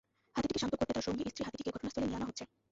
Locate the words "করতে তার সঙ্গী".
0.79-1.23